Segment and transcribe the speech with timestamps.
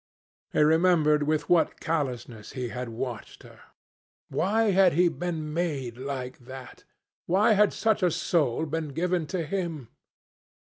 [0.51, 3.59] He remembered with what callousness he had watched her.
[4.29, 6.85] Why had he been made like that?
[7.27, 9.89] Why had such a soul been given to him?